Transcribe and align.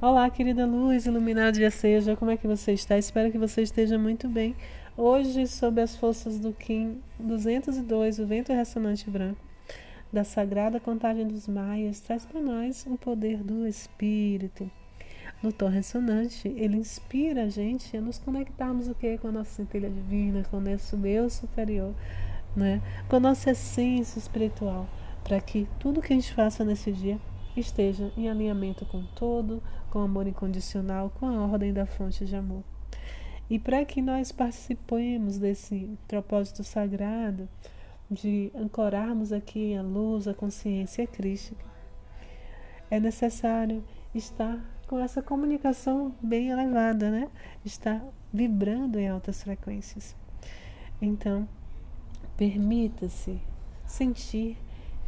Olá, 0.00 0.30
querida 0.30 0.64
luz, 0.64 1.06
iluminado 1.06 1.54
dia 1.54 1.72
seja, 1.72 2.14
como 2.14 2.30
é 2.30 2.36
que 2.36 2.46
você 2.46 2.70
está? 2.70 2.96
Espero 2.96 3.32
que 3.32 3.36
você 3.36 3.62
esteja 3.62 3.98
muito 3.98 4.28
bem. 4.28 4.54
Hoje, 4.96 5.44
sob 5.48 5.80
as 5.80 5.96
forças 5.96 6.38
do 6.38 6.52
Kim 6.52 7.02
202, 7.18 8.20
o 8.20 8.26
vento 8.28 8.52
ressonante 8.52 9.10
branco, 9.10 9.40
da 10.12 10.22
sagrada 10.22 10.78
contagem 10.78 11.26
dos 11.26 11.48
maias, 11.48 11.98
traz 11.98 12.24
para 12.24 12.40
nós 12.40 12.86
o 12.86 12.96
poder 12.96 13.42
do 13.42 13.66
Espírito. 13.66 14.70
No 15.42 15.52
tom 15.52 15.66
ressonante, 15.66 16.46
ele 16.46 16.76
inspira 16.76 17.42
a 17.42 17.48
gente 17.48 17.96
a 17.96 18.00
nos 18.00 18.18
conectarmos 18.18 18.86
o 18.86 18.94
quê? 18.94 19.18
com 19.20 19.26
a 19.26 19.32
nossa 19.32 19.50
centelha 19.50 19.90
divina, 19.90 20.44
com 20.48 20.58
o 20.58 20.60
nosso 20.60 20.94
eu 21.04 21.28
superior, 21.28 21.92
né? 22.54 22.80
com 23.08 23.16
a 23.16 23.20
nossa 23.20 23.50
essência 23.50 24.20
espiritual, 24.20 24.88
para 25.24 25.40
que 25.40 25.66
tudo 25.80 26.00
que 26.00 26.12
a 26.12 26.16
gente 26.16 26.32
faça 26.32 26.64
nesse 26.64 26.92
dia 26.92 27.18
esteja 27.56 28.12
em 28.16 28.28
alinhamento 28.28 28.84
com 28.86 29.04
todo, 29.14 29.62
com 29.90 30.00
amor 30.00 30.26
incondicional, 30.26 31.10
com 31.18 31.26
a 31.26 31.46
ordem 31.46 31.72
da 31.72 31.86
fonte 31.86 32.24
de 32.24 32.36
amor. 32.36 32.62
E 33.50 33.58
para 33.58 33.84
que 33.84 34.02
nós 34.02 34.30
participemos 34.30 35.38
desse 35.38 35.90
propósito 36.06 36.62
sagrado 36.62 37.48
de 38.10 38.50
ancorarmos 38.54 39.32
aqui 39.32 39.74
a 39.74 39.82
luz, 39.82 40.28
a 40.28 40.34
consciência 40.34 41.06
crística, 41.06 41.64
é 42.90 42.98
necessário 42.98 43.84
estar 44.14 44.58
com 44.86 44.98
essa 44.98 45.22
comunicação 45.22 46.14
bem 46.22 46.48
elevada, 46.48 47.10
né? 47.10 47.28
Estar 47.64 48.02
vibrando 48.32 48.98
em 48.98 49.08
altas 49.08 49.42
frequências. 49.42 50.16
Então, 51.00 51.46
permita-se 52.36 53.38
sentir 53.86 54.56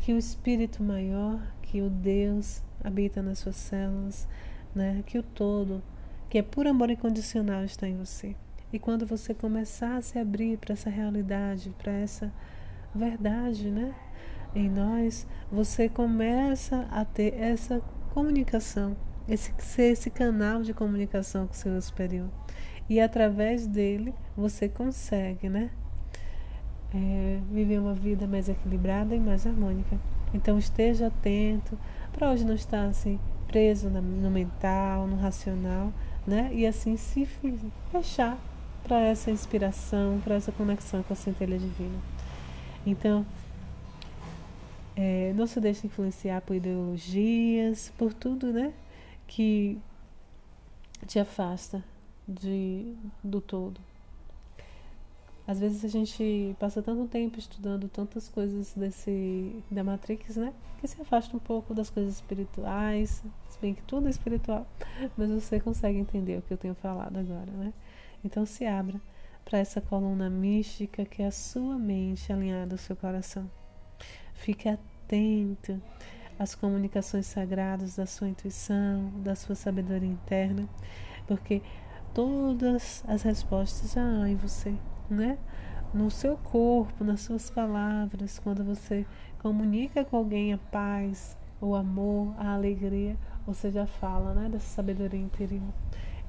que 0.01 0.13
o 0.13 0.19
espírito 0.19 0.83
maior, 0.83 1.41
que 1.63 1.81
o 1.81 1.91
Deus 1.91 2.63
habita 2.83 3.23
nas 3.23 3.39
suas 3.39 3.57
células, 3.57 4.27
né? 4.75 5.03
Que 5.07 5.19
o 5.19 5.23
todo, 5.23 5.83
que 6.29 6.39
é 6.39 6.43
por 6.43 6.67
amor 6.67 6.91
incondicional, 6.91 7.65
está 7.65 7.89
em 7.89 7.97
você. 7.97 8.35
E 8.73 8.79
quando 8.79 9.07
você 9.07 9.35
começar 9.35 9.97
a 9.97 10.03
se 10.03 10.19
abrir 10.19 10.57
para 10.59 10.73
essa 10.73 10.89
realidade, 10.89 11.75
para 11.79 11.93
essa 11.93 12.33
verdade, 12.95 13.71
né? 13.71 13.95
Em 14.55 14.69
nós, 14.69 15.27
você 15.51 15.89
começa 15.89 16.87
a 16.91 17.05
ter 17.05 17.35
essa 17.35 17.81
comunicação, 18.13 18.97
esse 19.29 19.53
ser 19.59 19.93
esse 19.93 20.11
canal 20.11 20.63
de 20.63 20.73
comunicação 20.73 21.47
com 21.47 21.53
o 21.53 21.57
seu 21.57 21.81
superior. 21.81 22.29
E 22.89 23.01
através 23.01 23.67
dele 23.67 24.15
você 24.37 24.69
consegue, 24.69 25.49
né? 25.49 25.71
É, 26.93 27.39
viver 27.53 27.79
uma 27.79 27.95
vida 27.95 28.27
mais 28.27 28.49
equilibrada 28.49 29.15
e 29.15 29.21
mais 29.21 29.47
harmônica. 29.47 29.97
Então 30.35 30.59
esteja 30.59 31.07
atento 31.07 31.79
para 32.13 32.31
hoje 32.31 32.45
não 32.45 32.55
estar 32.55 32.87
assim 32.87 33.19
preso 33.47 33.89
no 33.91 34.31
mental, 34.31 35.07
no 35.07 35.17
racional, 35.17 35.93
né? 36.27 36.51
E 36.53 36.67
assim 36.67 36.97
se 36.97 37.27
fechar 37.91 38.39
para 38.85 39.01
essa 39.01 39.31
inspiração, 39.31 40.21
para 40.23 40.37
essa 40.37 40.53
conexão 40.53 41.03
com 41.03 41.13
a 41.13 41.17
centelha 41.17 41.59
divina. 41.59 41.99
Então, 42.87 43.27
é, 44.97 45.33
não 45.35 45.47
se 45.47 45.61
deixe 45.61 45.87
influenciar 45.87 46.41
por 46.41 46.55
ideologias, 46.55 47.93
por 47.99 48.13
tudo, 48.13 48.53
né? 48.53 48.73
Que 49.27 49.79
te 51.07 51.19
afasta 51.19 51.83
de, 52.27 52.95
do 53.23 53.41
todo. 53.41 53.81
Às 55.51 55.59
vezes 55.59 55.85
a 55.85 55.89
gente 55.89 56.55
passa 56.61 56.81
tanto 56.81 57.09
tempo 57.09 57.37
estudando 57.37 57.89
tantas 57.89 58.29
coisas 58.29 58.73
desse 58.73 59.61
da 59.69 59.83
Matrix, 59.83 60.37
né? 60.37 60.55
Que 60.81 60.87
se 60.87 61.03
afasta 61.03 61.37
um 61.37 61.41
pouco 61.41 61.75
das 61.75 61.91
coisas 61.91 62.15
espirituais, 62.15 63.21
se 63.49 63.59
bem 63.61 63.75
que 63.75 63.83
tudo 63.83 64.07
é 64.07 64.11
espiritual, 64.11 64.65
mas 65.17 65.29
você 65.29 65.59
consegue 65.59 65.99
entender 65.99 66.39
o 66.39 66.43
que 66.43 66.55
eu 66.55 66.57
tenho 66.57 66.77
falado 66.77 67.19
agora, 67.19 67.51
né? 67.51 67.73
Então 68.25 68.47
se 68.47 68.65
abra 68.65 69.01
para 69.45 69.59
essa 69.59 69.81
coluna 69.81 70.31
mística 70.31 71.05
que 71.05 71.21
é 71.21 71.27
a 71.27 71.33
sua 71.33 71.77
mente 71.77 72.33
alinhada 72.33 72.75
ao 72.75 72.79
seu 72.79 72.95
coração. 72.95 73.51
Fique 74.35 74.69
atento 74.69 75.83
às 76.39 76.55
comunicações 76.55 77.27
sagradas 77.27 77.97
da 77.97 78.07
sua 78.07 78.29
intuição, 78.29 79.11
da 79.17 79.35
sua 79.35 79.57
sabedoria 79.57 80.09
interna, 80.09 80.69
porque 81.27 81.61
todas 82.15 83.05
as 83.07 83.23
respostas 83.23 83.93
já 83.93 84.03
há 84.03 84.29
em 84.29 84.37
você 84.37 84.75
né? 85.11 85.37
No 85.93 86.09
seu 86.09 86.37
corpo, 86.37 87.03
nas 87.03 87.23
suas 87.23 87.51
palavras, 87.51 88.39
quando 88.39 88.63
você 88.63 89.05
comunica 89.41 90.05
com 90.05 90.17
alguém 90.17 90.53
a 90.53 90.59
paz, 90.59 91.37
o 91.61 91.75
amor, 91.75 92.33
a 92.39 92.55
alegria, 92.55 93.17
você 93.45 93.71
já 93.71 93.87
fala, 93.87 94.33
né, 94.33 94.49
dessa 94.49 94.69
sabedoria 94.69 95.21
interior. 95.21 95.73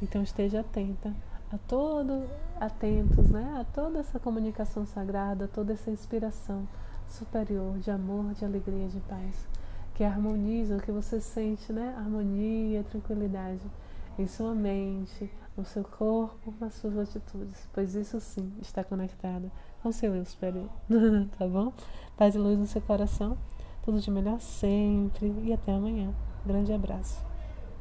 Então 0.01 0.23
esteja 0.23 0.61
atenta 0.61 1.13
a 1.51 1.57
todo, 1.59 2.23
atentos, 2.59 3.29
né, 3.29 3.57
a 3.59 3.63
toda 3.63 3.99
essa 3.99 4.19
comunicação 4.19 4.83
sagrada, 4.85 5.47
toda 5.47 5.73
essa 5.73 5.91
inspiração 5.91 6.67
superior 7.07 7.77
de 7.77 7.91
amor, 7.91 8.33
de 8.33 8.43
alegria, 8.43 8.87
de 8.87 8.99
paz, 9.01 9.47
que 9.93 10.03
harmoniza, 10.03 10.79
que 10.79 10.91
você 10.91 11.21
sente, 11.21 11.71
né, 11.71 11.93
harmonia, 11.97 12.83
tranquilidade 12.83 13.61
em 14.17 14.27
sua 14.27 14.53
mente, 14.53 15.29
no 15.55 15.65
seu 15.65 15.83
corpo, 15.83 16.53
nas 16.59 16.73
suas 16.75 16.97
atitudes, 16.97 17.67
pois 17.73 17.95
isso 17.95 18.19
sim 18.19 18.51
está 18.61 18.83
conectado 18.83 19.51
com 19.81 19.91
seu 19.91 20.15
eu 20.15 20.25
superior. 20.25 20.69
tá 21.37 21.47
bom? 21.47 21.73
Paz 22.17 22.35
e 22.35 22.37
luz 22.37 22.57
no 22.57 22.67
seu 22.67 22.81
coração, 22.81 23.37
tudo 23.83 23.99
de 23.99 24.11
melhor 24.11 24.39
sempre 24.39 25.33
e 25.43 25.53
até 25.53 25.73
amanhã. 25.73 26.13
Grande 26.45 26.73
abraço. 26.73 27.30